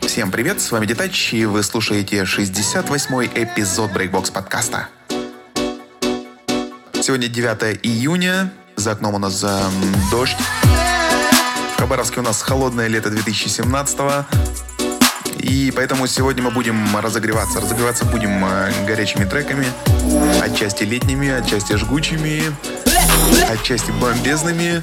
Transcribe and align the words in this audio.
Всем 0.00 0.30
привет, 0.30 0.62
с 0.62 0.72
вами 0.72 0.86
Детач, 0.86 1.34
и 1.34 1.44
вы 1.44 1.62
слушаете 1.62 2.22
68-й 2.22 3.26
эпизод 3.34 3.90
Breakbox 3.90 4.32
подкаста. 4.32 4.88
Сегодня 7.02 7.28
9 7.28 7.80
июня, 7.82 8.50
за 8.76 8.92
окном 8.92 9.16
у 9.16 9.18
нас 9.18 9.44
эм, 9.44 9.50
дождь. 10.10 10.38
В 11.74 11.78
Хабаровске 11.78 12.20
у 12.20 12.22
нас 12.22 12.40
холодное 12.40 12.88
лето 12.88 13.10
2017 13.10 13.98
-го. 13.98 14.24
И 15.38 15.70
поэтому 15.70 16.06
сегодня 16.06 16.42
мы 16.42 16.50
будем 16.50 16.96
разогреваться. 16.96 17.60
Разогреваться 17.60 18.06
будем 18.06 18.42
э, 18.42 18.72
горячими 18.86 19.26
треками, 19.26 19.66
отчасти 20.40 20.84
летними, 20.84 21.28
отчасти 21.28 21.74
жгучими, 21.76 22.54
отчасти 23.50 23.90
бомбезными. 23.92 24.82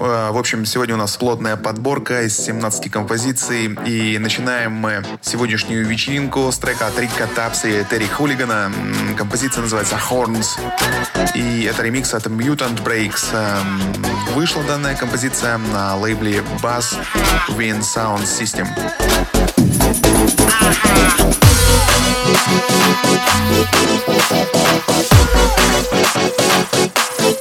Э, 0.00 0.30
в 0.30 0.38
общем, 0.38 0.64
сегодня 0.64 0.94
у 0.94 0.98
нас 0.98 1.16
плотная 1.16 1.56
подборка 1.56 2.22
из 2.22 2.36
17 2.38 2.90
композиций. 2.90 3.76
И 3.86 4.18
начинаем 4.18 4.72
мы 4.72 5.04
сегодняшнюю 5.22 5.86
вечеринку 5.86 6.50
с 6.52 6.58
трека 6.58 6.86
от 6.86 6.98
Рика 6.98 7.28
Тапса 7.34 7.68
и 7.68 7.84
Терри 7.84 8.06
Хулигана. 8.06 8.72
Композиция 9.16 9.62
называется 9.62 9.98
Horns. 10.10 10.58
И 11.34 11.64
это 11.64 11.82
ремикс 11.82 12.14
от 12.14 12.26
Mutant 12.26 12.82
Breaks. 12.84 13.30
Эм, 13.32 13.80
вышла 14.34 14.62
данная 14.64 14.94
композиция 14.94 15.58
на 15.58 15.96
лейбле 15.96 16.42
Bass 16.62 16.96
Win 17.48 17.80
Sound 17.80 18.24
System. 18.24 18.68
Feel 27.28 27.38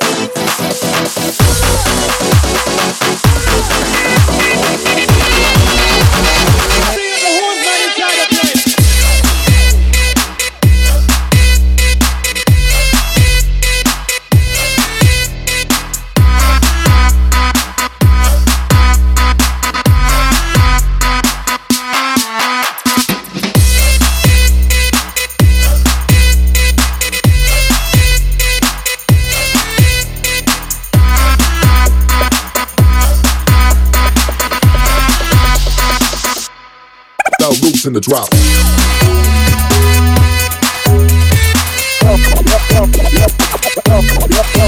in 37.85 37.93
the 37.93 37.99
drop. 37.99 38.29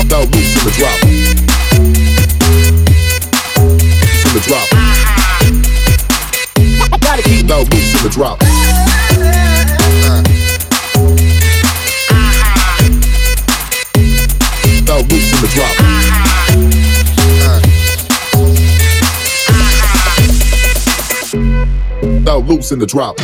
No 0.10 0.22
loose 0.26 0.56
in 0.58 0.64
the 0.66 0.72
drop. 0.76 1.04
In 4.26 4.34
the 4.34 4.42
drop. 4.46 4.68
No 7.46 7.58
loose 7.62 7.94
in 7.96 8.02
the 8.04 8.10
drop. 8.10 8.38
No 14.86 14.98
loose 15.10 15.32
in 15.34 15.40
the 15.42 15.48
drop. 15.54 16.09
Now 22.24 22.38
loose 22.38 22.72
in 22.72 22.80
the 22.80 22.86
drop. 22.86 23.18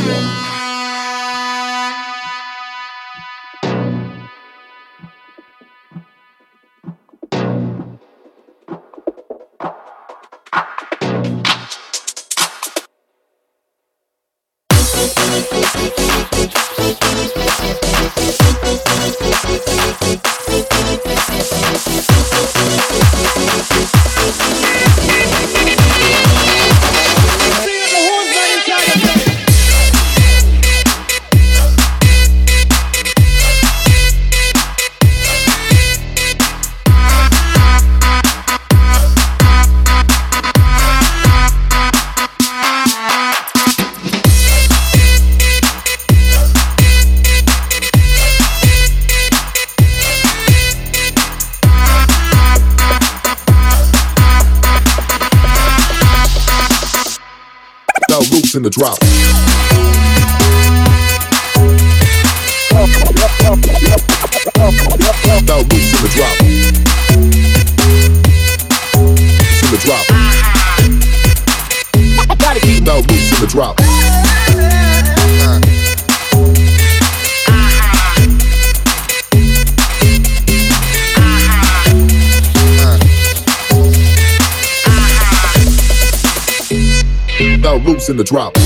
Drop. 88.26 88.58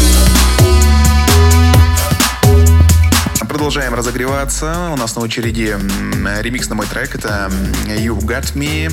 Продолжаем 3.47 3.93
разогреваться. 3.93 4.91
У 4.93 4.95
нас 4.95 5.15
на 5.15 5.21
очереди 5.21 5.75
ремикс 6.41 6.69
на 6.69 6.75
мой 6.75 6.87
трек. 6.87 7.15
Это 7.15 7.51
You 7.87 8.17
Got 8.19 8.53
Me 8.55 8.89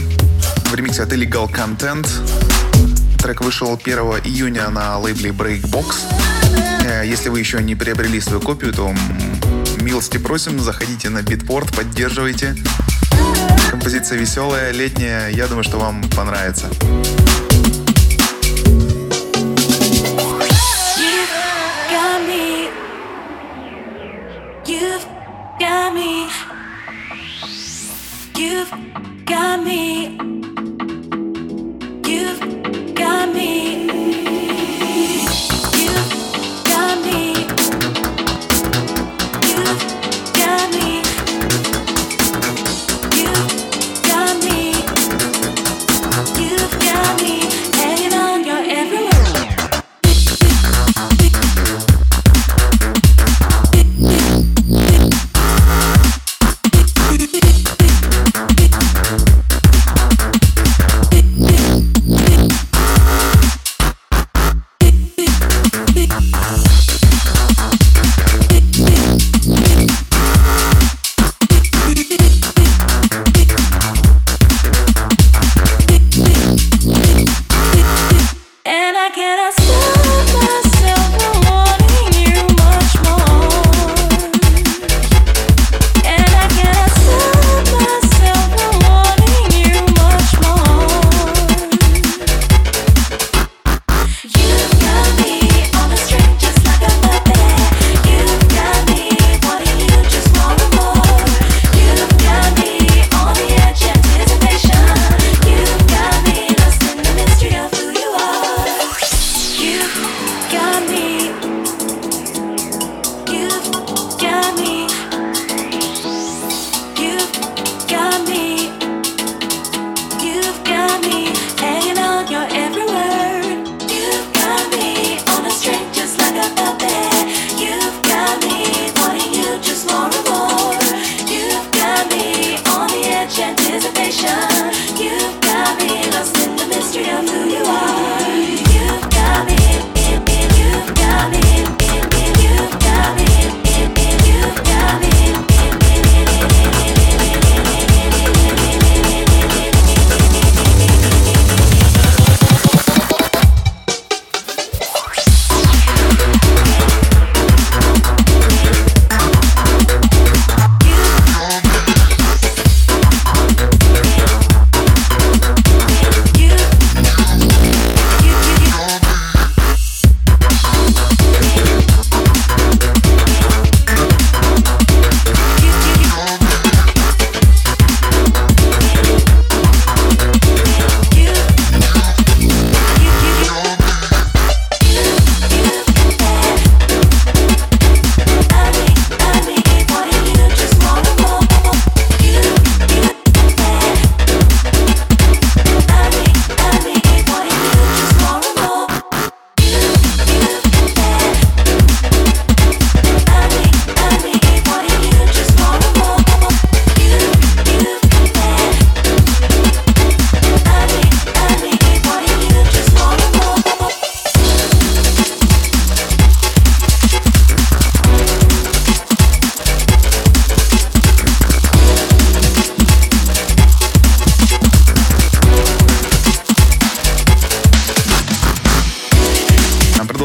в 0.71 0.75
ремиксе 0.75 1.03
от 1.05 1.13
Illegal 1.13 1.49
Content. 1.49 2.09
Трек 3.19 3.43
вышел 3.43 3.79
1 3.83 3.99
июня 4.25 4.69
на 4.71 4.99
лейбле 4.99 5.31
Breakbox. 5.31 5.95
Э, 6.85 7.07
Если 7.07 7.29
вы 7.29 7.39
еще 7.39 7.63
не 7.63 7.75
приобрели 7.75 8.21
свою 8.21 8.41
копию, 8.41 8.73
то 8.73 8.93
милости 9.81 10.19
просим, 10.19 10.59
заходите 10.59 11.11
на 11.11 11.23
битпорт, 11.23 11.75
поддерживайте. 11.75 12.57
Композиция 13.71 14.19
веселая, 14.19 14.73
летняя. 14.73 15.29
Я 15.29 15.47
думаю, 15.47 15.65
что 15.65 15.79
вам 15.79 16.03
понравится. 16.17 16.67
You've 28.57 29.27
got 29.27 29.63
me. 29.63 30.17
You've 32.07 32.95
got 32.95 33.35
me. 33.35 33.86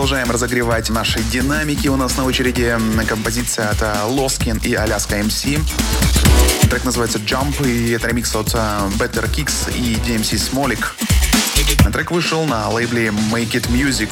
продолжаем 0.02 0.32
разогревать 0.32 0.90
наши 0.90 1.22
динамики. 1.22 1.88
У 1.88 1.96
нас 1.96 2.18
на 2.18 2.26
очереди 2.26 2.76
композиция 3.08 3.70
от 3.70 3.84
а, 3.84 4.08
Лоскин 4.08 4.60
и 4.64 4.74
Аляска 4.74 5.18
МС. 5.18 5.44
Трек 6.72 6.84
называется 6.86 7.20
Jump, 7.20 7.64
и 7.70 7.92
это 7.92 8.08
ремикс 8.08 8.36
от 8.36 8.50
а, 8.56 8.90
Better 8.98 9.30
Kicks 9.30 9.72
и 9.72 9.94
DMC 9.94 10.40
Smolik. 10.40 10.84
Трек 11.94 12.10
вышел 12.10 12.46
на 12.46 12.68
лейбле 12.70 13.10
Make 13.32 13.52
It 13.52 13.70
Music. 13.70 14.10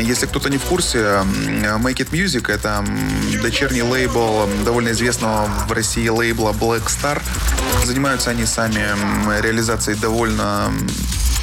Если 0.00 0.26
кто-то 0.26 0.48
не 0.48 0.58
в 0.58 0.62
курсе, 0.62 0.98
Make 0.98 1.96
It 1.96 2.10
Music— 2.12 2.48
это 2.52 2.84
дочерний 3.42 3.82
лейбл 3.82 4.48
довольно 4.64 4.90
известного 4.90 5.50
в 5.66 5.72
России 5.72 6.06
лейбла 6.06 6.52
Black 6.52 6.86
Star. 6.86 7.20
Занимаются 7.84 8.30
они 8.30 8.46
сами 8.46 9.40
реализацией 9.42 9.98
довольно 9.98 10.70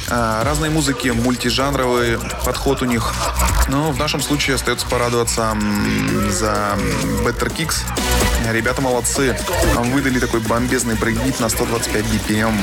а, 0.08 0.44
разной 0.44 0.70
музыки, 0.70 1.08
мультижанровый 1.08 2.18
подход 2.44 2.82
у 2.82 2.84
них. 2.84 3.14
Но 3.68 3.90
в 3.90 3.98
нашем 3.98 4.20
случае 4.20 4.56
остается 4.56 4.86
порадоваться 4.86 5.56
за 6.30 6.76
Better 7.24 7.52
Kicks. 7.54 7.76
Ребята 8.50 8.80
молодцы. 8.80 9.36
Выдали 9.74 10.18
такой 10.18 10.40
бомбезный 10.40 10.94
брейкбит 10.94 11.40
на 11.40 11.48
125 11.48 12.04
BPM. 12.04 12.54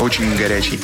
Очень 0.00 0.34
горячий. 0.36 0.80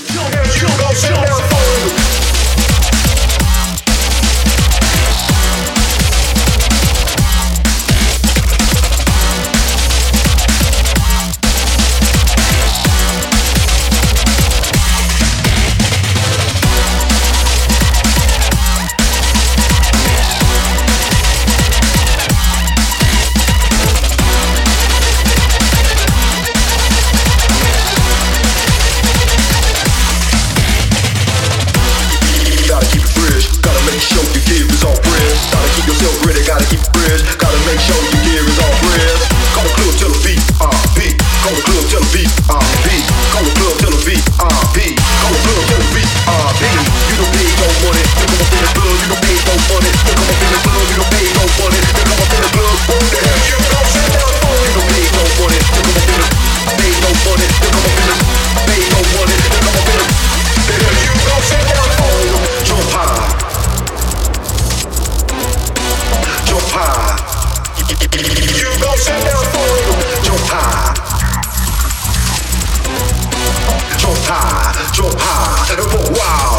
so 75.04 76.12
wow. 76.12 76.53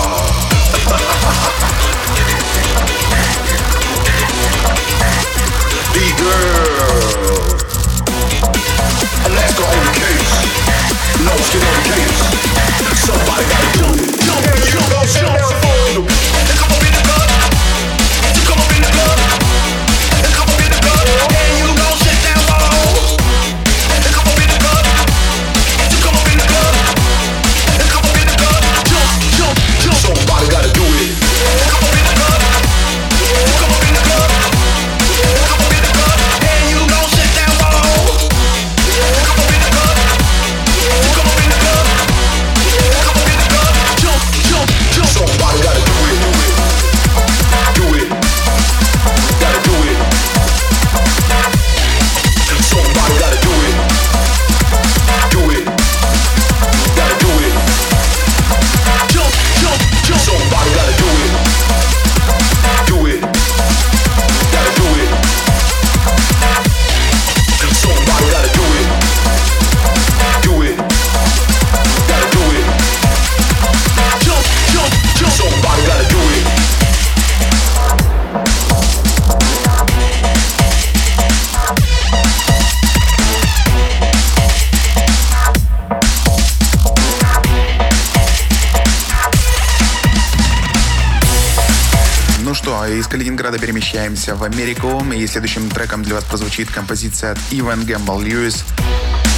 отправляемся 94.05 94.35
в 94.35 94.43
Америку. 94.43 95.03
И 95.13 95.25
следующим 95.25 95.69
треком 95.69 96.03
для 96.03 96.15
вас 96.15 96.24
прозвучит 96.24 96.69
композиция 96.69 97.31
от 97.31 97.39
Иван 97.51 97.85
Гэмбл 97.85 98.19
Льюис, 98.21 98.63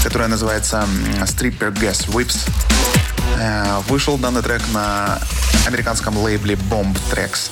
которая 0.03 0.27
называется 0.27 0.86
Stripper 1.21 1.71
Gas 1.74 2.07
Whips. 2.09 2.50
Э, 3.39 3.79
вышел 3.88 4.17
данный 4.17 4.41
трек 4.41 4.62
на 4.74 5.19
американском 5.65 6.17
лейбле 6.17 6.55
Bomb 6.55 6.97
Tracks. 7.12 7.50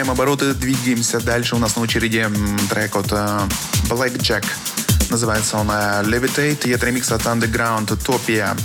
Обороты, 0.00 0.54
двигаемся 0.54 1.20
дальше. 1.20 1.56
У 1.56 1.58
нас 1.58 1.76
на 1.76 1.82
очереди 1.82 2.26
трек 2.70 2.96
от 2.96 3.12
э, 3.12 3.40
Black 3.88 4.16
Jack. 4.18 4.44
Называется 5.10 5.58
он 5.58 5.70
э, 5.70 6.02
Levitate. 6.02 6.72
Это 6.72 6.86
ремикс 6.86 7.12
от 7.12 7.22
Underground 7.22 7.88
Utopia. 7.88 8.56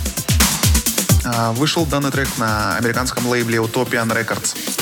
А, 1.24 1.52
Вышел 1.52 1.84
данный 1.86 2.10
трек 2.10 2.28
на 2.38 2.76
американском 2.76 3.26
лейбле 3.26 3.58
Utopian 3.58 4.08
Records. 4.08 4.77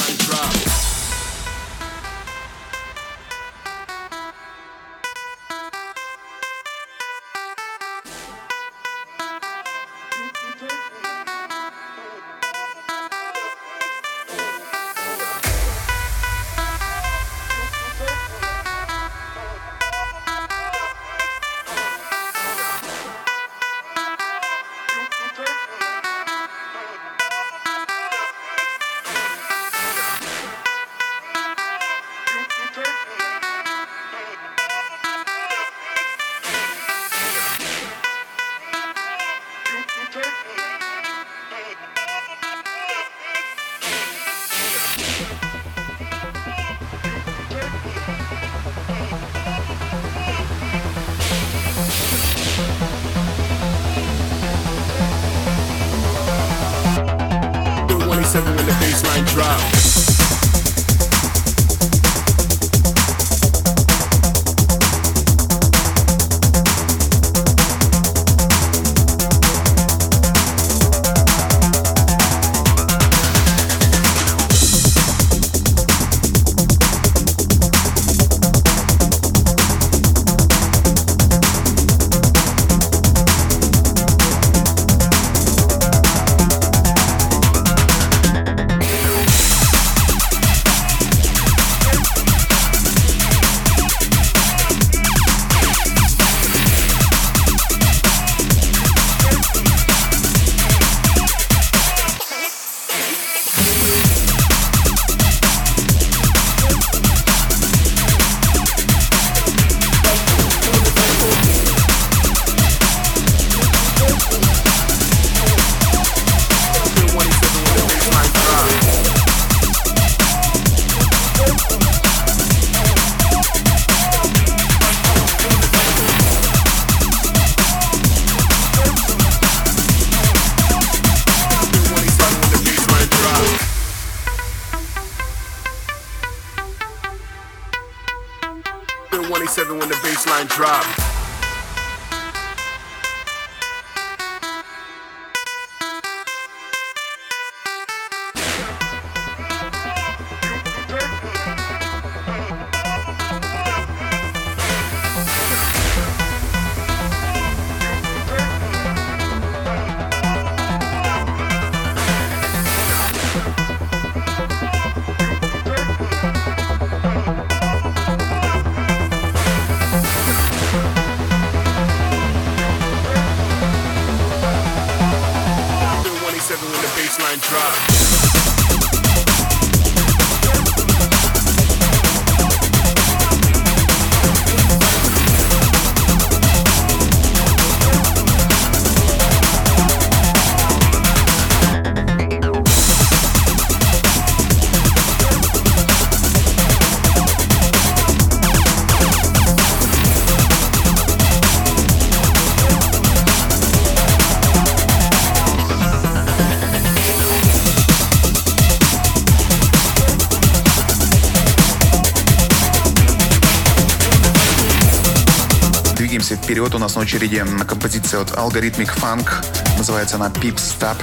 Двигаемся 216.16 216.42
вперед. 216.42 216.74
У 216.74 216.78
нас 216.78 216.94
на 216.94 217.02
очереди 217.02 217.44
композиция 217.68 218.22
от 218.22 218.30
Algorithmic 218.30 218.88
Funk. 218.98 219.28
Называется 219.76 220.16
она 220.16 220.28
Peep 220.28 220.54
Stop. 220.54 220.96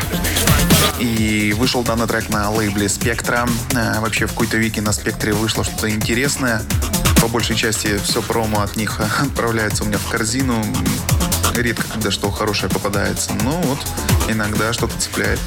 И 0.99 1.53
вышел 1.55 1.83
данный 1.83 2.07
трек 2.07 2.29
на 2.29 2.49
лейбле. 2.49 2.87
Э, 2.87 3.99
Вообще 3.99 4.25
в 4.25 4.31
какой-то 4.31 4.57
веке 4.57 4.81
на 4.81 4.91
Спектре 4.91 5.33
вышло 5.33 5.63
что-то 5.63 5.87
интересное. 5.91 6.63
По 7.21 7.27
большей 7.27 7.55
части 7.55 7.99
все 7.99 8.23
промо 8.23 8.61
от 8.61 8.75
них 8.75 8.99
отправляется 9.21 9.83
у 9.83 9.85
меня 9.85 9.99
в 9.99 10.09
корзину. 10.09 10.65
Редко 11.53 11.83
когда 11.93 12.09
что 12.09 12.31
хорошее 12.31 12.71
попадается. 12.71 13.33
Но 13.43 13.61
вот 13.61 13.79
иногда 14.27 14.73
что-то 14.73 14.99
цепляет. 14.99 15.39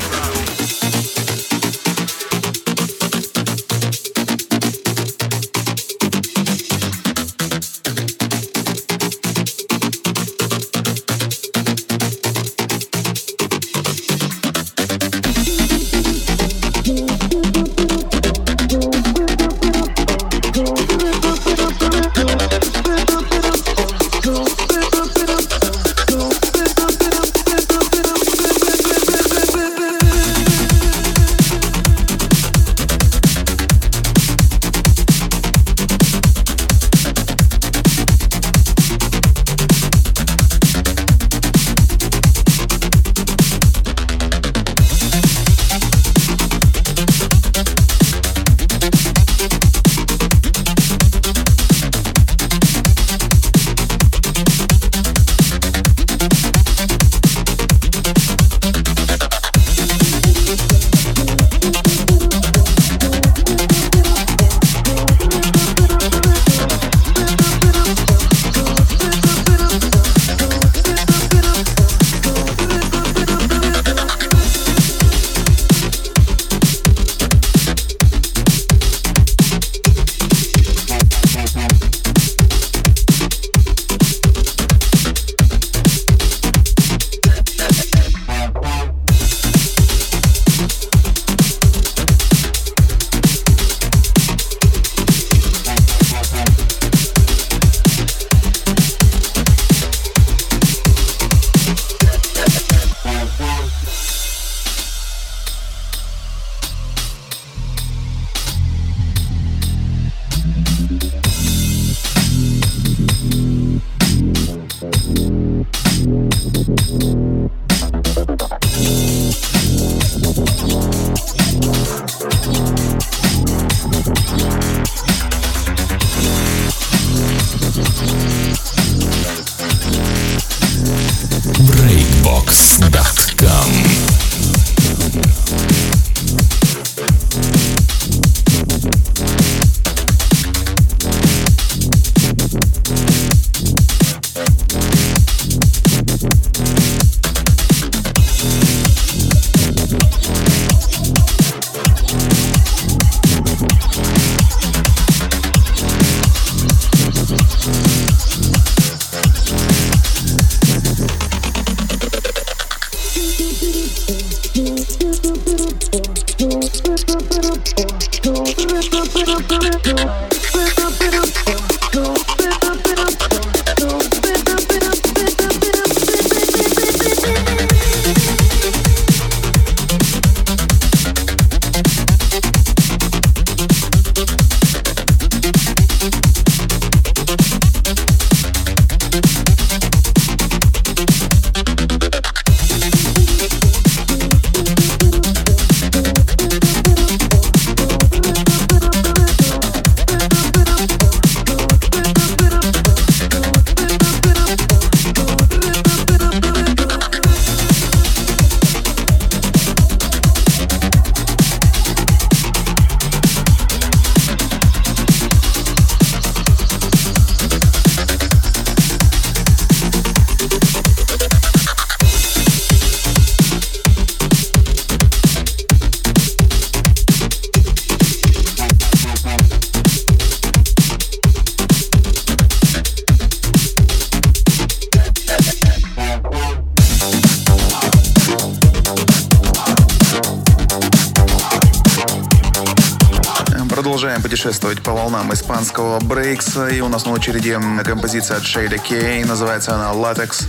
Путешествовать 244.46 244.80
по 244.80 244.92
волнам 244.92 245.32
испанского 245.32 245.98
брейкса. 245.98 246.68
И 246.68 246.80
у 246.80 246.88
нас 246.88 247.04
на 247.04 247.10
очереди 247.10 247.58
композиция 247.84 248.36
от 248.36 248.44
Shade 248.44 248.78
K. 248.78 249.26
Называется 249.26 249.74
она 249.74 249.90
Latex. 249.90 250.44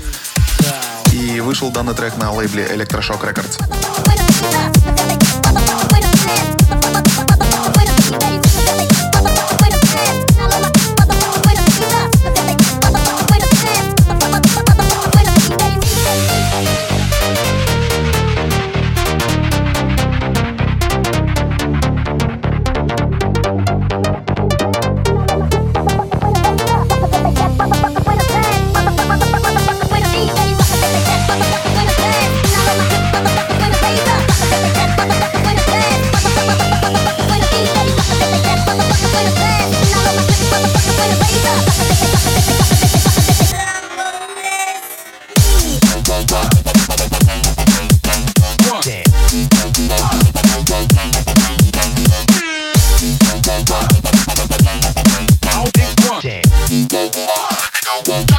И 1.14 1.40
вышел 1.40 1.72
данный 1.72 1.96
трек 1.96 2.16
на 2.18 2.32
лейбле 2.32 2.64
Electroshock 2.66 3.22
Records. 3.22 3.77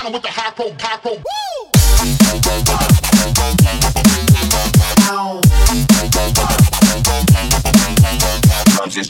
With 0.04 0.22
the 0.22 0.28
high 0.28 0.50
pro, 0.52 0.72
high 0.80 0.96
pro. 0.98 1.12
Woo! 1.12 1.22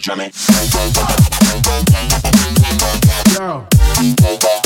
Drumming. 0.00 0.32
Yo. 3.34 4.57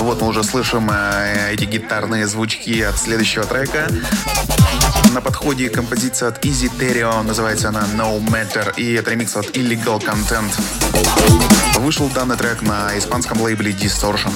Вот 0.00 0.20
мы 0.20 0.28
уже 0.28 0.42
слышим 0.42 0.90
э, 0.90 1.52
эти 1.52 1.64
гитарные 1.64 2.26
звучки 2.26 2.80
от 2.82 2.98
следующего 2.98 3.44
трека. 3.44 3.88
На 5.12 5.20
подходе 5.20 5.68
композиция 5.68 6.28
от 6.28 6.44
Easy 6.44 6.70
Terrio, 6.78 7.22
называется 7.22 7.68
она 7.68 7.86
No 7.94 8.18
Matter, 8.20 8.74
и 8.76 8.94
это 8.94 9.10
ремикс 9.10 9.36
от 9.36 9.46
Illegal 9.56 10.02
Content. 10.02 10.52
Вышел 11.78 12.08
данный 12.08 12.36
трек 12.36 12.62
на 12.62 12.96
испанском 12.98 13.40
лейбле 13.40 13.72
Distortion. 13.72 14.32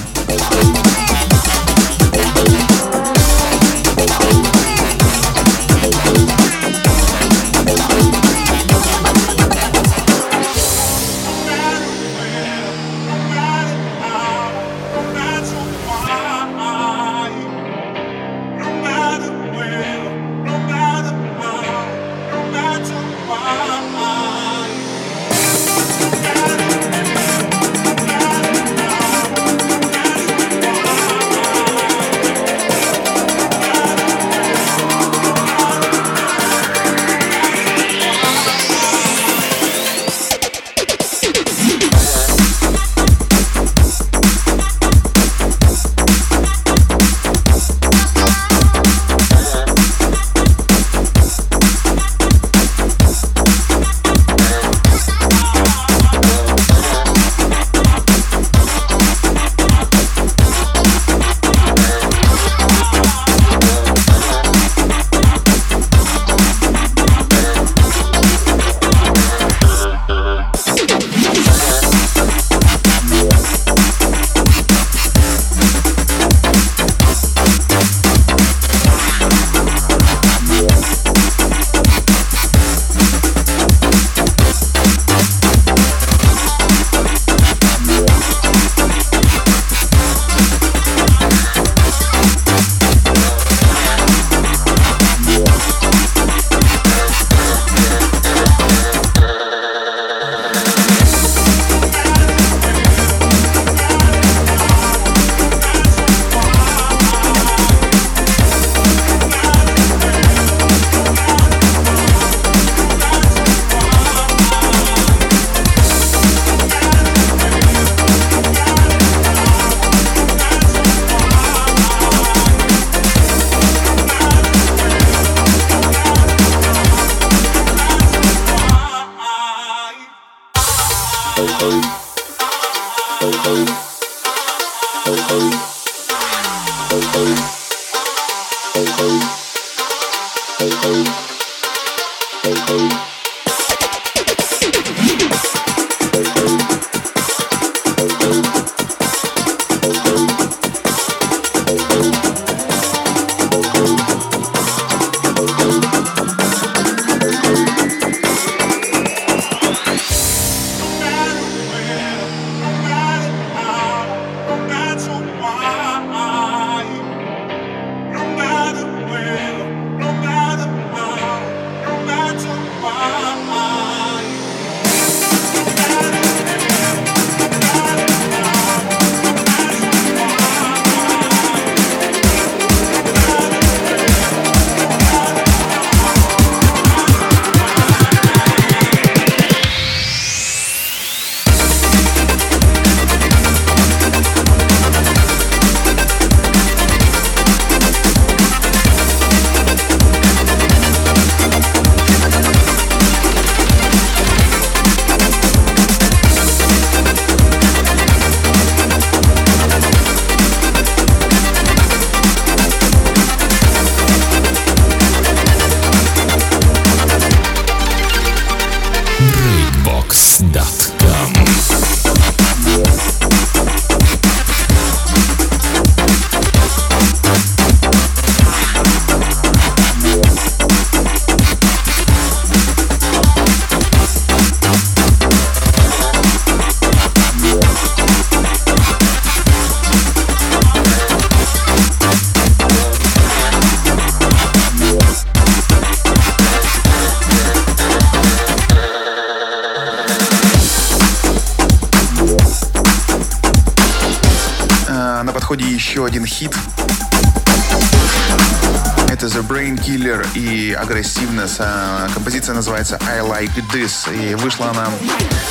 Композиция 262.47 262.55
называется 262.55 262.99
I 263.05 263.19
Like 263.19 263.61
This. 263.73 264.07
И 264.15 264.35
вышла 264.35 264.69
она 264.69 264.87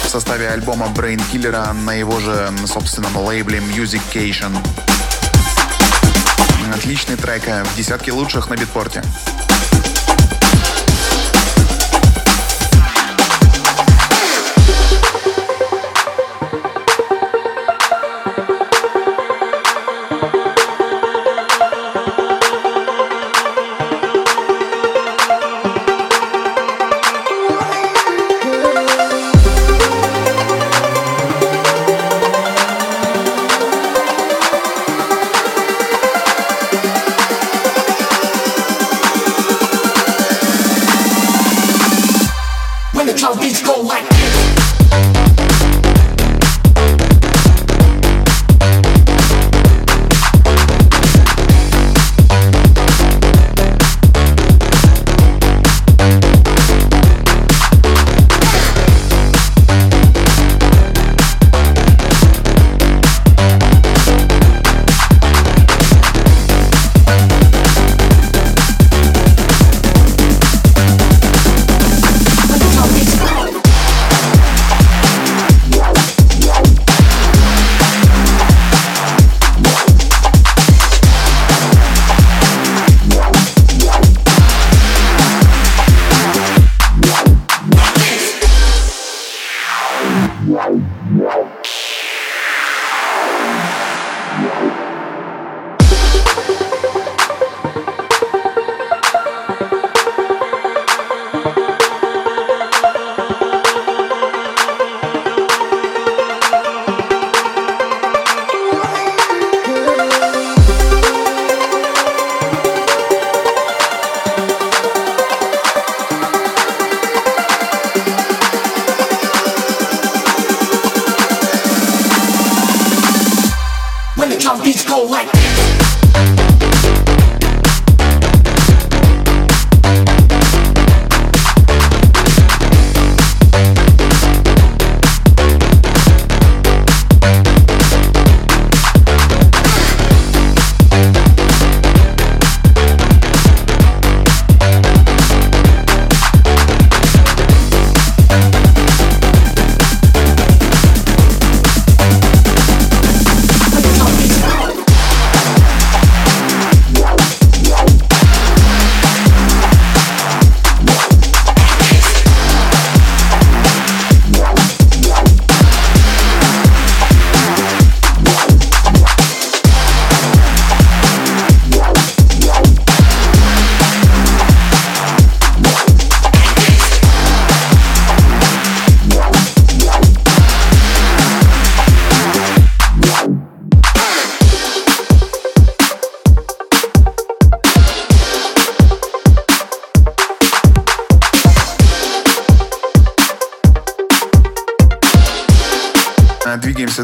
в 0.05 0.09
составе 0.09 0.49
альбома 0.49 0.87
Brain 0.87 1.21
Killer 1.31 1.73
на 1.73 1.93
его 1.93 2.19
же 2.21 2.51
собственном 2.67 3.15
лейбле 3.19 3.59
Musication. 3.59 4.57
Отличный 6.75 7.17
трек 7.17 7.47
э, 7.49 7.65
в 7.65 7.77
десятке 7.77 8.13
лучших 8.13 8.49
на 8.49 8.57
битпорте. 8.57 9.03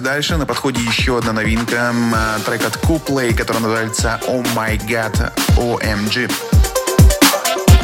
Дальше. 0.02 0.36
На 0.36 0.46
подходе 0.46 0.80
еще 0.82 1.18
одна 1.18 1.32
новинка. 1.32 1.94
А, 2.14 2.38
Трек 2.40 2.64
от 2.66 2.76
Coolplay, 2.76 3.34
который 3.34 3.58
называется 3.58 4.20
Oh 4.26 4.44
My 4.54 4.78
God 4.86 5.32
OMG. 5.56 6.30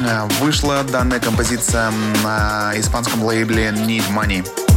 А, 0.07 0.27
Вышла 0.41 0.83
данная 0.83 1.21
композиция 1.21 1.91
на 2.23 2.73
испанском 2.77 3.23
лейбле 3.23 3.69
Need 3.69 4.05
Money. 4.11 4.68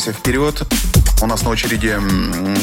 Двигаемся 0.00 0.18
вперед. 0.18 0.62
У 1.20 1.26
нас 1.26 1.42
на 1.42 1.50
очереди 1.50 1.94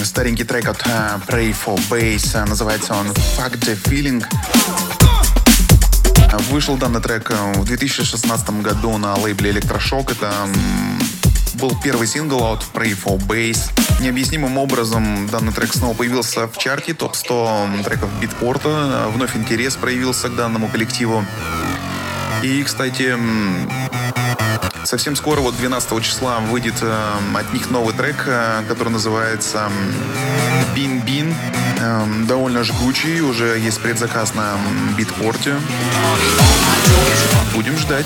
старенький 0.04 0.44
трек 0.44 0.70
от 0.70 0.82
а, 0.88 1.20
Pray 1.28 1.56
for 1.56 1.80
Bass. 1.88 2.32
А, 2.34 2.48
Называется 2.48 2.96
он 2.96 3.12
Fuck 3.12 3.60
the 3.60 3.78
Feeling. 3.84 4.26
А, 6.32 6.38
Вышел 6.50 6.78
данный 6.78 7.00
трек 7.00 7.30
э, 7.30 7.54
в 7.60 7.66
2016 7.66 8.50
году 8.62 8.98
на 8.98 9.14
лейбле 9.18 9.52
Электрошок. 9.52 10.14
Это 10.14 10.32
был 11.54 11.78
первый 11.84 12.08
сингл 12.08 12.44
от 12.44 12.66
Pray 12.74 12.98
for 13.00 13.20
Bass. 13.28 13.70
Необъяснимым 14.00 14.58
образом 14.58 15.28
данный 15.28 15.54
трек 15.54 15.76
снова 15.76 15.94
появился 15.94 16.48
в 16.48 16.58
чарте 16.58 16.96
топ-100 16.96 17.84
треков 17.84 18.10
битпорта. 18.20 19.12
Вновь 19.14 19.36
интерес 19.36 19.76
проявился 19.76 20.30
к 20.30 20.36
данному 20.36 20.70
коллективу. 20.70 21.24
И, 22.42 22.64
кстати, 22.64 23.16
Совсем 24.88 25.18
скоро, 25.18 25.42
вот 25.42 25.58
12 25.58 26.02
числа, 26.02 26.40
выйдет 26.40 26.76
э, 26.82 27.14
от 27.36 27.52
них 27.52 27.70
новый 27.72 27.94
трек, 27.94 28.24
э, 28.26 28.64
который 28.70 28.88
называется 28.88 29.70
Бин 30.78 31.02
Бин. 31.02 31.36
довольно 32.26 32.64
жгучий, 32.64 33.20
уже 33.20 33.60
есть 33.60 33.82
предзаказ 33.82 34.34
на 34.34 34.56
битпорте. 34.98 35.56
Будем 37.54 37.78
ждать. 37.78 38.06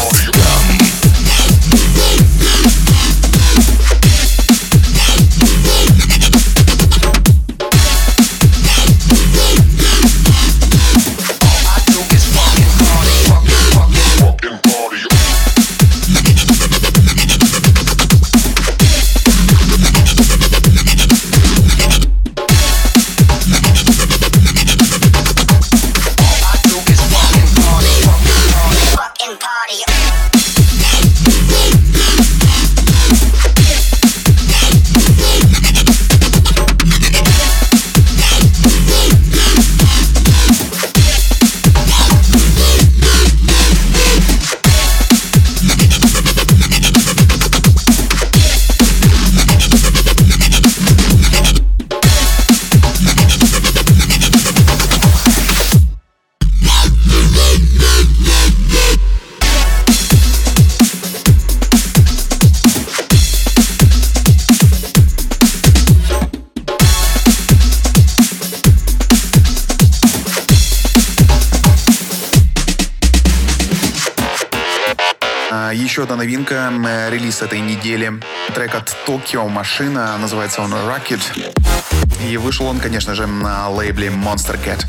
Tokyo 79.21 79.47
Машина, 79.47 80.17
называется 80.17 80.61
он 80.63 80.73
Rocket. 80.73 81.21
И 82.27 82.37
вышел 82.37 82.65
он, 82.65 82.79
конечно 82.79 83.13
же, 83.13 83.27
на 83.27 83.69
лейбле 83.69 84.07
Monster 84.07 84.59
Cat. 84.59 84.87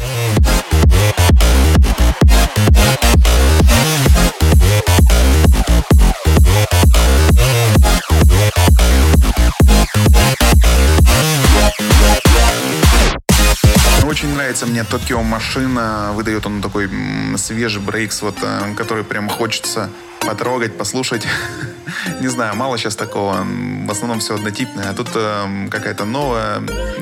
Очень 14.07 14.35
нравится 14.35 14.65
мне 14.67 14.85
Токио 14.85 15.23
Машина. 15.23 16.13
Выдает 16.15 16.47
он 16.47 16.63
такой 16.63 16.89
свежий 17.37 17.83
брейкс, 17.83 18.23
вот, 18.23 18.37
э, 18.41 18.75
который 18.77 19.05
прям 19.05 19.29
хочется 19.29 19.91
потрогать, 20.21 20.79
послушать. 20.79 21.27
Не 22.21 22.29
знаю, 22.29 22.55
мало 22.57 22.79
сейчас 22.79 22.97
такого. 22.97 23.45
В 23.87 23.91
основном 23.91 24.21
все 24.21 24.35
однотипное. 24.35 24.91
А 24.91 24.95
тут 24.95 25.09
э, 25.15 25.69
какая-то 25.71 26.05
новое 26.05 26.61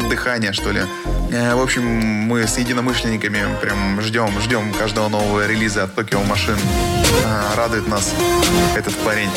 дыхание, 0.09 0.53
что 0.53 0.71
ли. 0.71 0.83
Э, 1.31 1.55
В 1.55 1.61
общем, 1.63 1.85
мы 1.85 2.47
с 2.47 2.59
единомышленниками 2.59 3.45
прям 3.61 4.01
ждем, 4.01 4.41
ждем 4.41 4.73
каждого 4.75 5.09
нового 5.09 5.47
релиза 5.47 5.85
от 5.85 5.95
Токио 5.95 6.23
Машин. 6.23 6.57
Э, 7.25 7.57
Радует 7.57 7.89
нас 7.89 8.13
этот 8.77 8.97
парень. 8.99 9.31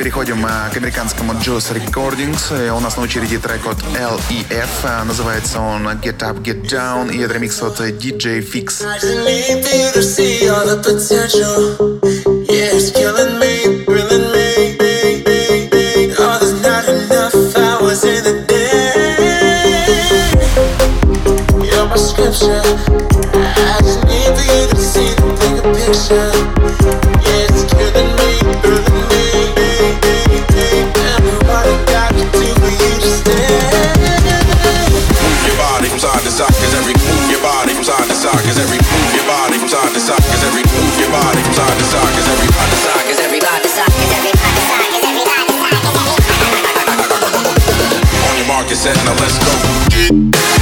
Переходим 0.00 0.46
э, 0.46 0.48
к 0.72 0.76
американскому 0.78 1.34
Juice 1.34 1.74
Recordings. 1.74 2.50
Э, 2.50 2.70
У 2.72 2.80
нас 2.80 2.96
на 2.96 3.02
очереди 3.02 3.36
трек 3.36 3.66
от 3.66 3.76
LEF. 3.82 4.68
э, 4.82 5.04
Называется 5.04 5.60
он 5.60 5.86
Get 5.88 6.18
Up, 6.20 6.42
Get 6.42 6.62
Down. 6.70 7.12
И 7.12 7.18
это 7.20 7.34
ремикс 7.34 7.60
от 7.62 7.80
э, 7.80 7.90
DJ 7.90 8.40
Fix. 8.40 8.82
Yeah, 12.50 12.74
it's 12.74 12.90
killing 12.90 13.38
me, 13.38 13.39
focus 48.70 48.82
set 48.82 48.96
now 49.04 49.14
let's 49.14 49.38
go. 50.50 50.59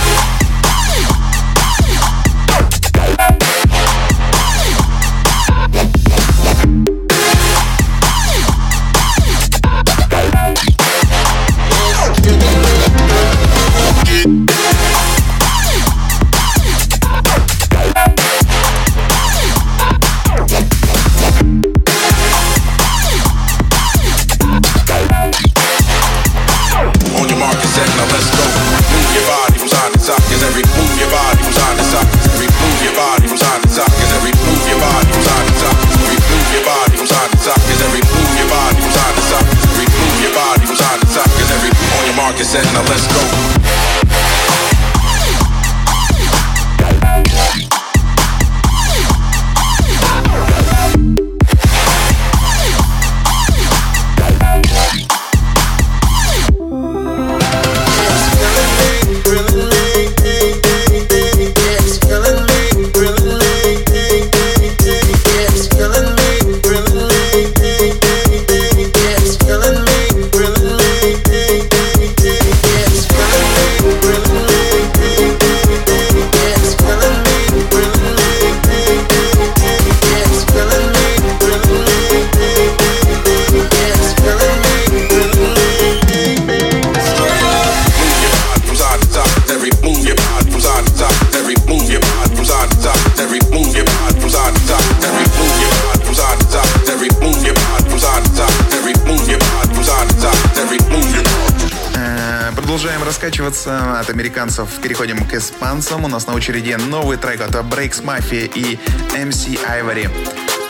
К 105.79 105.81
испанцам. 105.81 106.05
У 106.05 106.09
нас 106.09 106.27
на 106.27 106.35
очереди 106.35 106.73
новый 106.73 107.17
трек 107.17 107.41
от 107.41 107.55
Breaks 107.55 108.03
Mafia 108.03 108.51
и 108.53 108.79
MC 109.15 109.59
Ivory. 109.65 110.11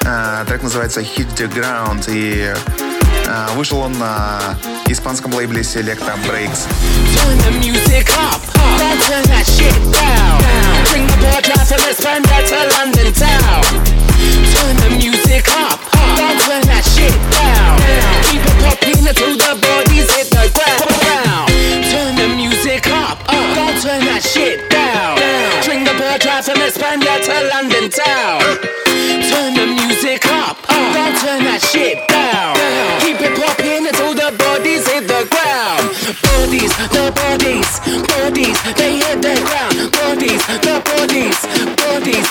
А, 0.04 0.44
Трек 0.44 0.62
называется 0.62 1.00
Hit 1.00 1.34
the 1.34 1.48
Ground 1.48 2.04
и 2.08 2.54
а, 3.26 3.48
вышел 3.54 3.78
он 3.78 3.98
на 3.98 4.56
испанском 4.86 5.32
лейбле 5.34 5.62
Selecta 5.62 6.14
Breaks. 6.26 6.66
Turn 7.14 7.38
the 7.38 7.50
music 14.90 15.46
up, 15.54 15.78
turn 16.44 16.62
that 16.66 16.84
shit 16.84 17.14
down. 17.32 17.78
Keep 18.30 18.42
it 18.42 18.56
popping 18.62 19.08
until 19.08 19.36
the 19.36 19.56
bodies 19.60 20.10
hit 20.16 20.30
the 20.30 20.50
ground. 20.52 21.47
Music 22.68 22.92
up, 22.92 23.16
oh, 23.32 23.54
don't 23.56 23.80
turn 23.80 24.04
that 24.04 24.20
shit 24.20 24.68
down. 24.68 25.16
Bring 25.64 25.88
the 25.88 25.96
board 25.96 26.20
down 26.20 26.44
from 26.44 26.60
España 26.60 27.16
to 27.16 27.36
London 27.48 27.88
town. 27.88 28.44
Turn 29.24 29.56
the 29.56 29.72
music 29.72 30.20
up, 30.28 30.60
oh, 30.68 30.76
don't 30.92 31.16
turn 31.16 31.48
that 31.48 31.64
shit 31.64 31.96
down. 32.12 32.52
Keep 33.00 33.24
it 33.24 33.32
popping 33.40 33.88
until 33.88 34.12
the 34.12 34.36
bodies 34.36 34.84
hit 34.84 35.08
the 35.08 35.24
ground. 35.32 35.80
Bodies, 36.20 36.68
the 36.92 37.08
bodies, 37.08 37.72
bodies, 38.04 38.58
they 38.76 39.00
hit 39.00 39.16
the 39.24 39.40
ground. 39.48 39.88
Bodies, 39.88 40.44
the 40.60 40.76
bodies, 40.84 41.40
bodies, 41.72 42.28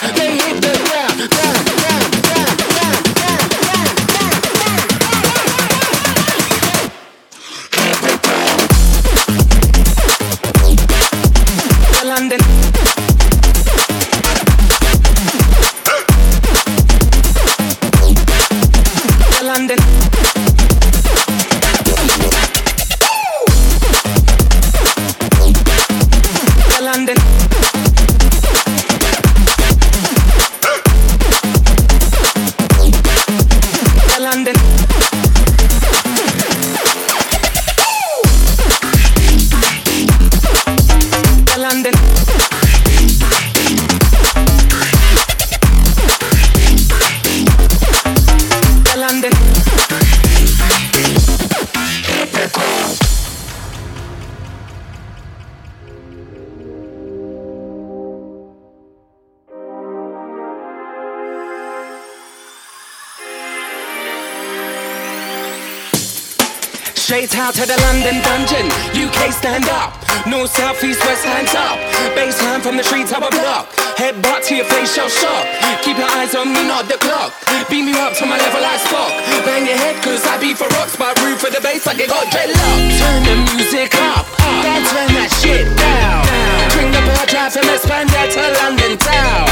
Straight 67.08 67.40
out 67.40 67.56
to 67.56 67.64
the 67.64 67.80
London 67.88 68.20
dungeon, 68.20 68.68
UK 68.92 69.32
stand 69.32 69.64
up. 69.72 69.96
North, 70.28 70.52
south, 70.52 70.84
east, 70.84 71.00
west, 71.08 71.24
hands 71.24 71.56
up. 71.56 71.80
Baseline 72.20 72.60
from 72.60 72.76
the 72.76 72.84
streets 72.84 73.16
of 73.16 73.24
a 73.24 73.32
block. 73.32 73.72
Headbutt 73.96 74.44
to 74.52 74.60
your 74.60 74.68
face, 74.68 74.92
shell 74.92 75.08
shock. 75.08 75.48
Keep 75.88 76.04
your 76.04 76.12
eyes 76.20 76.36
on 76.36 76.52
me, 76.52 76.68
not 76.68 76.92
the 76.92 77.00
clock. 77.00 77.32
Beat 77.72 77.88
me 77.88 77.96
up 77.96 78.12
to 78.20 78.26
my 78.28 78.36
level 78.36 78.60
like 78.60 78.84
Spock. 78.84 79.16
Bang 79.48 79.64
your 79.64 79.80
head, 79.80 80.04
cause 80.04 80.20
I 80.28 80.36
be 80.36 80.52
for 80.52 80.68
rocks. 80.76 81.00
But 81.00 81.16
root 81.24 81.40
for 81.40 81.48
the 81.48 81.64
bass 81.64 81.88
like 81.88 82.04
it 82.04 82.12
got 82.12 82.28
dreadlocked. 82.28 83.00
Turn 83.00 83.24
the 83.24 83.36
music 83.56 83.96
up, 84.12 84.28
don't 84.68 84.84
turn 84.92 85.08
that 85.16 85.32
shit 85.40 85.64
down. 85.80 86.28
Bring 86.76 86.92
the 86.92 87.00
bar 87.08 87.24
drive 87.32 87.56
from 87.56 87.72
España 87.72 88.28
to 88.36 88.44
London 88.60 89.00
town. 89.00 89.48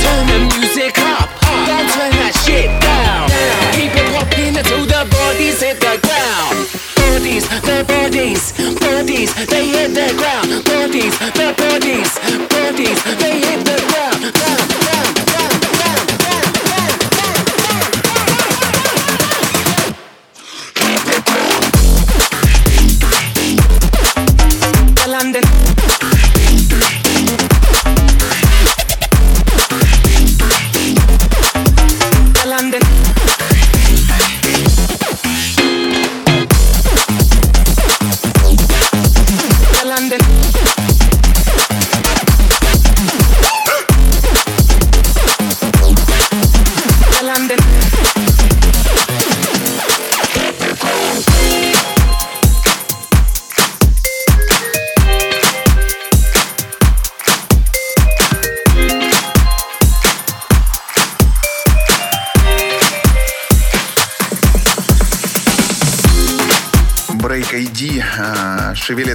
Turn 0.00 0.24
the 0.24 0.40
music 0.56 0.96
up, 1.04 1.28
don't 1.68 1.88
turn 1.92 2.16
that 2.16 2.32
shit 2.48 2.72
down. 2.80 3.31
Bodies 5.10 5.60
hit 5.60 5.80
the 5.80 5.98
ground. 5.98 6.68
Bodies, 6.94 7.48
the 7.48 7.84
bodies, 7.88 8.52
bodies, 8.78 9.34
they 9.46 9.66
hit 9.68 9.94
the 9.94 10.14
ground. 10.14 10.64
Bodies, 10.64 11.18
the 11.18 11.48
bodies, 11.58 12.12
bodies, 12.48 13.00
they 13.18 13.31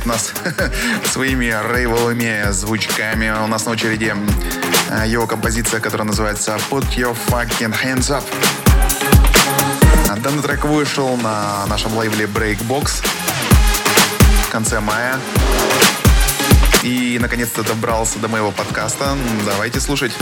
нас 0.08 0.32
своими 1.12 1.46
рейвовыми 1.46 2.52
звучками. 2.52 3.30
У 3.44 3.48
нас 3.48 3.66
на 3.66 3.74
очереди 3.74 4.16
а, 4.90 5.06
его 5.06 5.28
композиция, 5.28 5.80
которая 5.80 6.08
называется 6.08 6.58
Put 6.70 6.88
Your 6.96 7.16
Fucking 7.28 7.76
Hands 7.84 8.00
Up. 8.00 8.24
Данный 10.24 10.42
трек 10.42 10.64
вышел 10.66 11.18
на 11.18 11.66
нашем 11.68 11.96
лейбле 11.96 12.26
Breakbox 12.26 13.04
в 14.48 14.50
конце 14.50 14.80
мая. 14.80 15.20
И 16.84 17.18
наконец-то 17.22 17.64
добрался 17.64 18.18
до 18.20 18.30
моего 18.30 18.52
подкаста. 18.52 19.18
Давайте 19.46 19.80
слушать. 19.82 20.14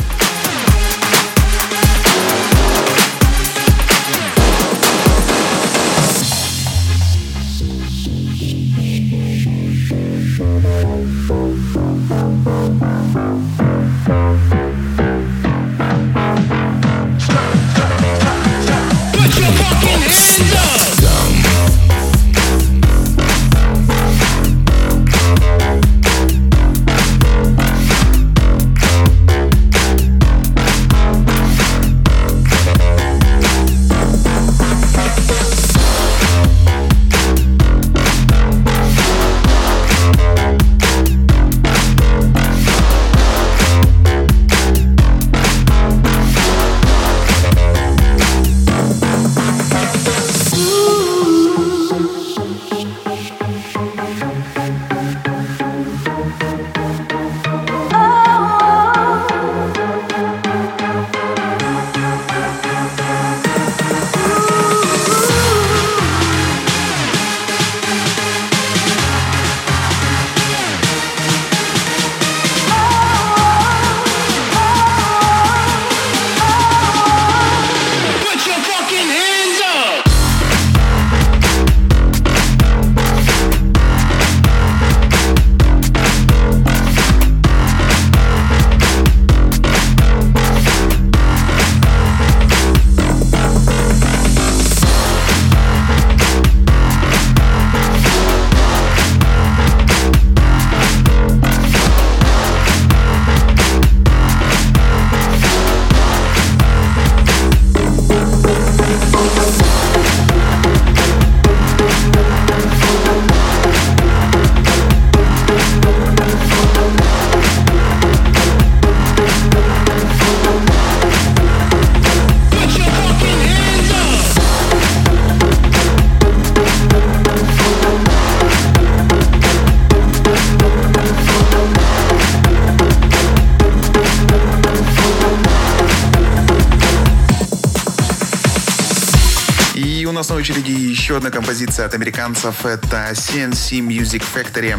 одной 141.26 141.42
композиции 141.42 141.84
от 141.84 141.92
американцев. 141.96 142.68
Это 142.68 143.10
CNC 143.14 143.80
Music 143.80 144.24
Factory. 144.32 144.76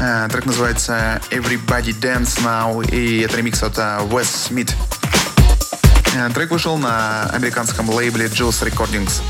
Э, 0.00 0.28
трек 0.30 0.44
называется 0.44 1.18
Everybody 1.30 1.98
Dance 1.98 2.42
Now, 2.44 2.86
и 2.90 3.20
это 3.20 3.38
ремикс 3.38 3.62
от 3.62 3.78
э, 3.78 4.00
Wes 4.10 4.50
Smith. 4.50 4.74
Э, 6.14 6.28
трек 6.34 6.50
вышел 6.50 6.76
на 6.76 7.22
американском 7.30 7.88
лейбле 7.88 8.26
Juice 8.26 8.68
Recordings. 8.68 9.22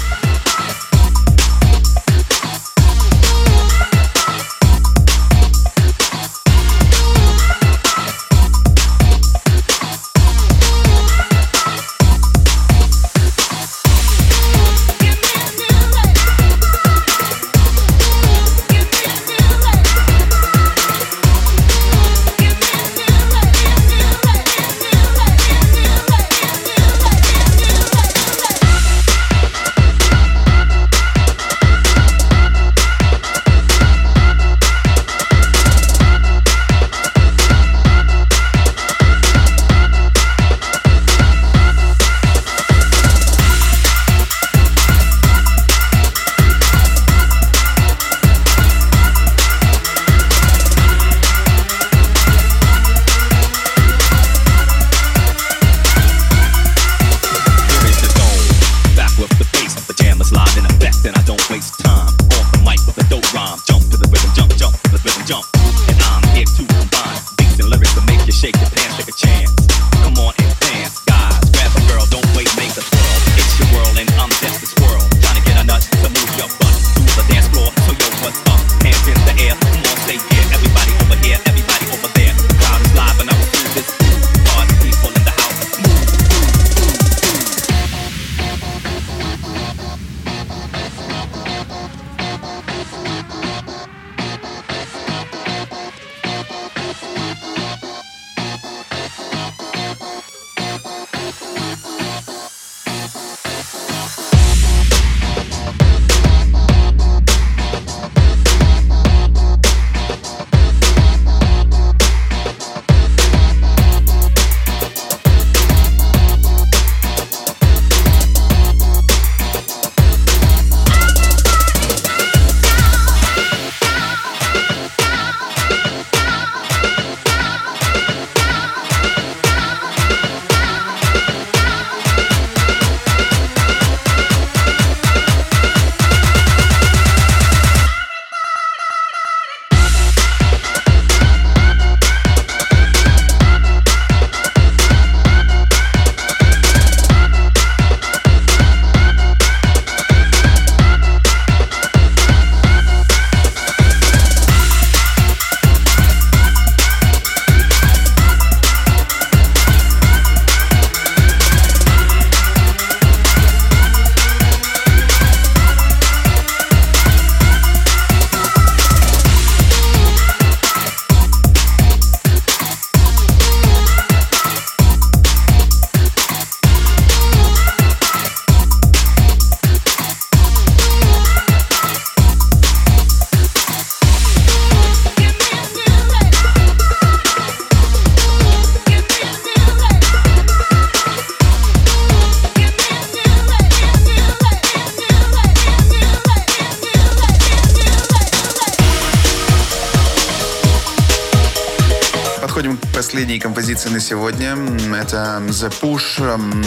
последние 203.33 203.41
композиции 203.41 203.89
на 203.89 204.01
сегодня. 204.01 204.59
Это 204.95 205.43
The 205.47 205.73
Push, 205.81 206.21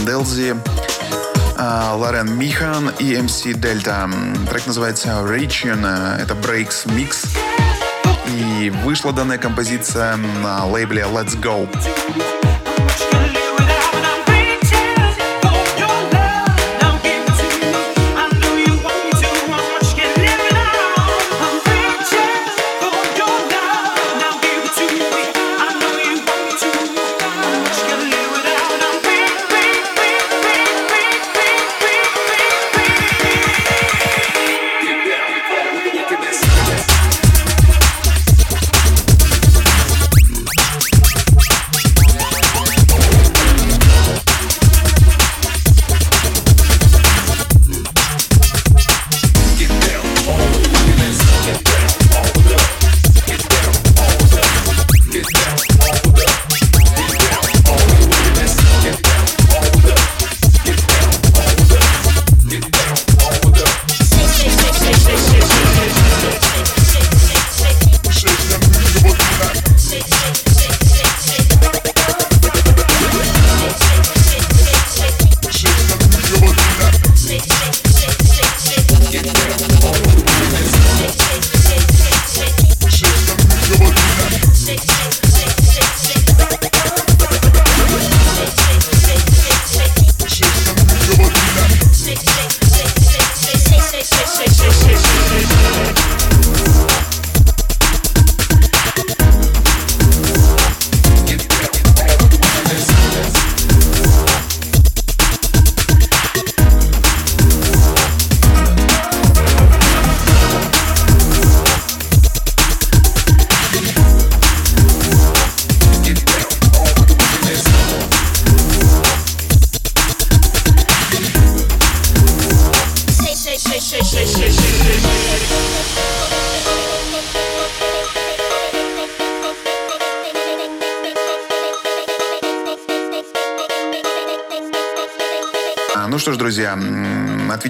Delzy 0.03 0.57
а, 1.57 1.93
Лорен 1.95 2.35
Михан 2.39 2.91
и 2.97 3.13
MC 3.13 3.53
Delta 3.53 4.09
Трек 4.49 4.65
называется 4.65 5.09
Region, 5.23 5.83
а, 5.85 6.17
это 6.19 6.33
Breaks 6.33 6.87
Mix. 6.87 7.37
И 8.35 8.71
вышла 8.83 9.13
данная 9.13 9.37
композиция 9.37 10.15
на 10.15 10.65
лейбле 10.65 11.03
Let's 11.03 11.39
Go. 11.39 11.69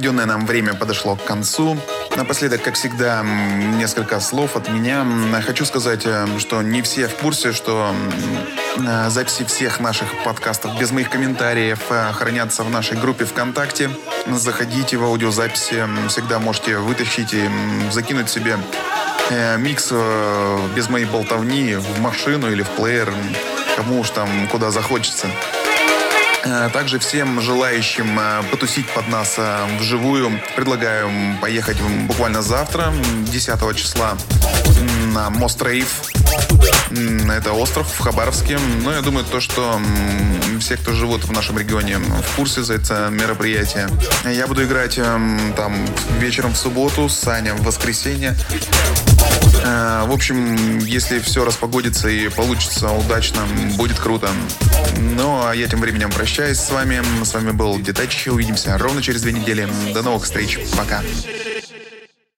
Отведенное 0.06 0.28
нам 0.28 0.46
время 0.46 0.76
подошло 0.76 1.16
к 1.16 1.24
концу. 1.24 1.76
Напоследок, 2.16 2.62
как 2.62 2.76
всегда, 2.76 3.26
несколько 3.80 4.20
слов 4.20 4.56
от 4.56 4.70
меня. 4.70 5.04
Хочу 5.44 5.66
сказать, 5.66 6.04
э, 6.06 6.28
что 6.38 6.62
не 6.62 6.84
все 6.84 7.08
в 7.08 7.16
курсе, 7.16 7.54
что 7.54 7.92
э, 8.78 9.10
записи 9.10 9.46
всех 9.46 9.80
наших 9.80 10.08
подкастов 10.24 10.80
без 10.80 10.92
моих 10.92 11.10
комментариев 11.10 11.80
э, 11.90 12.12
хранятся 12.14 12.64
в 12.64 12.70
нашей 12.70 12.98
группе 12.98 13.26
ВКонтакте. 13.26 13.90
Заходите 14.28 14.98
в 14.98 15.04
аудиозаписи, 15.04 15.88
всегда 16.08 16.38
можете 16.38 16.78
вытащить 16.78 17.34
и 17.34 17.50
закинуть 17.92 18.30
себе 18.30 18.58
микс 19.58 19.92
без 20.76 20.88
моей 20.88 21.06
болтовни 21.06 21.74
в 21.74 22.00
машину 22.00 22.52
или 22.52 22.62
в 22.62 22.70
плеер, 22.70 23.12
кому 23.76 24.02
уж 24.02 24.12
там 24.12 24.30
куда 24.52 24.70
захочется. 24.70 25.28
Э, 26.46 26.70
Также 26.72 27.00
всем 27.00 27.42
желающим 27.42 28.20
э, 28.20 28.44
потусить 28.52 28.88
под 28.90 29.08
нас 29.08 29.36
э, 29.38 29.66
вживую 29.80 30.40
предлагаю 30.56 31.10
поехать 31.42 31.78
буквально 32.08 32.42
завтра, 32.42 32.84
м, 32.84 33.26
10 33.26 33.74
числа, 33.76 34.16
на 35.14 35.30
Мост 35.30 35.62
Рейв. 35.62 36.02
Это 37.30 37.54
остров 37.54 37.88
в 37.92 38.00
Хабаровске. 38.00 38.60
Ну, 38.84 38.92
я 38.92 39.02
думаю, 39.02 39.26
то, 39.26 39.42
что 39.42 39.80
все, 40.60 40.78
кто 40.78 40.94
живут 40.94 41.24
в 41.26 41.32
нашем 41.32 41.58
регионе, 41.58 41.98
в 41.98 42.36
курсе 42.36 42.62
за 42.64 42.76
это 42.76 43.10
мероприятие. 43.12 43.88
Я 44.26 44.46
буду 44.48 44.64
играть 44.64 44.98
м, 45.00 45.54
там 45.58 45.74
вечером 46.20 46.54
в 46.54 46.58
субботу, 46.58 47.10
Саня 47.10 47.56
в 47.56 47.64
воскресенье. 47.64 48.36
Э, 49.66 50.06
В 50.06 50.12
общем, 50.12 50.78
если 50.80 51.20
все 51.20 51.44
распогодится 51.44 52.08
и 52.08 52.30
получится 52.30 52.92
удачно, 52.92 53.42
будет 53.78 53.98
круто. 54.00 54.30
Ну, 54.98 55.46
а 55.46 55.54
я 55.56 55.68
тем 55.68 55.82
временем 55.82 56.12
прощаюсь 56.12 56.60
с 56.60 56.70
вами. 56.72 57.02
С 57.24 57.34
вами 57.34 57.52
был 57.52 57.80
Детач. 57.80 58.28
Увидимся 58.28 58.78
ровно 58.78 59.02
через 59.02 59.22
две 59.24 59.34
недели. 59.34 59.68
До 59.94 60.04
новых 60.04 60.24
встреч. 60.24 60.60
Пока. 60.78 61.02